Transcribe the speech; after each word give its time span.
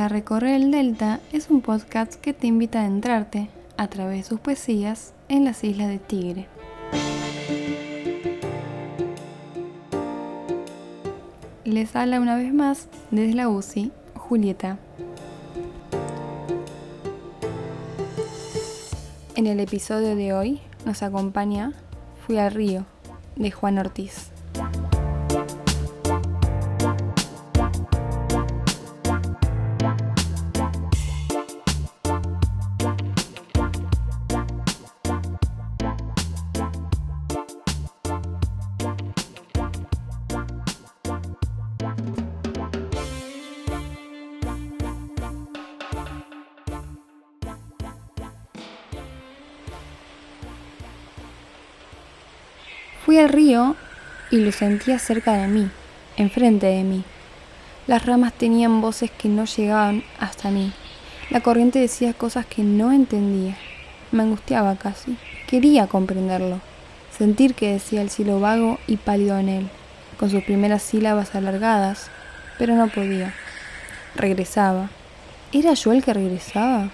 recorrer 0.00 0.54
el 0.54 0.70
Delta 0.70 1.20
es 1.32 1.50
un 1.50 1.60
podcast 1.60 2.14
que 2.14 2.32
te 2.32 2.46
invita 2.46 2.78
a 2.78 2.82
adentrarte, 2.82 3.48
a 3.76 3.88
través 3.88 4.18
de 4.18 4.28
sus 4.28 4.40
poesías, 4.40 5.12
en 5.28 5.44
las 5.44 5.62
islas 5.64 5.88
de 5.88 5.98
Tigre. 5.98 6.46
Les 11.64 11.94
habla 11.94 12.20
una 12.20 12.36
vez 12.36 12.52
más 12.52 12.88
desde 13.10 13.34
la 13.34 13.48
UCI, 13.48 13.92
Julieta. 14.14 14.78
En 19.36 19.46
el 19.46 19.60
episodio 19.60 20.16
de 20.16 20.32
hoy 20.32 20.60
nos 20.84 21.02
acompaña 21.02 21.72
Fui 22.26 22.38
al 22.38 22.52
río, 22.52 22.86
de 23.36 23.50
Juan 23.50 23.78
Ortiz. 23.78 24.30
Fui 53.04 53.18
al 53.18 53.28
río 53.28 53.74
y 54.30 54.36
lo 54.36 54.52
sentía 54.52 54.98
cerca 54.98 55.32
de 55.34 55.48
mí, 55.48 55.68
enfrente 56.16 56.66
de 56.66 56.84
mí. 56.84 57.04
Las 57.88 58.06
ramas 58.06 58.32
tenían 58.32 58.80
voces 58.80 59.10
que 59.10 59.28
no 59.28 59.44
llegaban 59.44 60.04
hasta 60.20 60.50
mí. 60.50 60.72
La 61.28 61.40
corriente 61.40 61.80
decía 61.80 62.14
cosas 62.14 62.46
que 62.46 62.62
no 62.62 62.92
entendía. 62.92 63.56
Me 64.12 64.22
angustiaba 64.22 64.76
casi. 64.76 65.16
Quería 65.48 65.88
comprenderlo. 65.88 66.60
Sentir 67.18 67.54
que 67.54 67.72
decía 67.72 68.02
el 68.02 68.10
cielo 68.10 68.38
vago 68.38 68.78
y 68.86 68.98
pálido 68.98 69.36
en 69.38 69.48
él, 69.48 69.68
con 70.22 70.30
sus 70.30 70.44
primeras 70.44 70.84
sílabas 70.84 71.34
alargadas, 71.34 72.06
pero 72.56 72.76
no 72.76 72.86
podía. 72.86 73.34
Regresaba. 74.14 74.88
¿Era 75.52 75.74
yo 75.74 75.92
el 75.92 76.04
que 76.04 76.14
regresaba? 76.14 76.90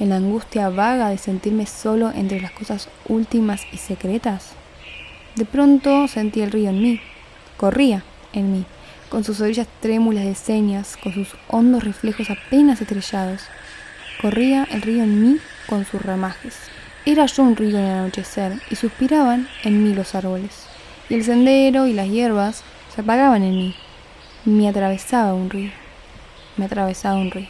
¿En 0.00 0.08
la 0.08 0.16
angustia 0.16 0.68
vaga 0.68 1.10
de 1.10 1.16
sentirme 1.16 1.66
solo 1.66 2.10
entre 2.12 2.40
las 2.40 2.50
cosas 2.50 2.88
últimas 3.06 3.62
y 3.70 3.76
secretas? 3.76 4.54
De 5.36 5.44
pronto 5.44 6.08
sentí 6.08 6.40
el 6.40 6.50
río 6.50 6.70
en 6.70 6.82
mí, 6.82 7.00
corría 7.56 8.02
en 8.32 8.52
mí, 8.52 8.64
con 9.10 9.22
sus 9.22 9.40
orillas 9.40 9.68
trémulas 9.78 10.24
de 10.24 10.34
señas, 10.34 10.96
con 10.96 11.14
sus 11.14 11.36
hondos 11.46 11.84
reflejos 11.84 12.30
apenas 12.30 12.80
estrellados. 12.80 13.42
Corría 14.20 14.66
el 14.72 14.82
río 14.82 15.04
en 15.04 15.22
mí 15.22 15.38
con 15.68 15.84
sus 15.84 16.02
ramajes. 16.02 16.56
Era 17.06 17.26
yo 17.26 17.44
un 17.44 17.54
río 17.54 17.78
en 17.78 17.84
el 17.84 17.98
anochecer 17.98 18.60
y 18.70 18.74
suspiraban 18.74 19.46
en 19.62 19.84
mí 19.84 19.94
los 19.94 20.16
árboles. 20.16 20.71
Y 21.12 21.14
el 21.14 21.24
sendero 21.24 21.86
y 21.86 21.92
las 21.92 22.08
hierbas 22.08 22.64
se 22.94 23.02
apagaban 23.02 23.42
en 23.42 23.54
mí. 23.54 23.74
Me 24.46 24.66
atravesaba 24.66 25.34
un 25.34 25.50
río. 25.50 25.70
Me 26.56 26.64
atravesaba 26.64 27.16
un 27.16 27.30
río. 27.30 27.48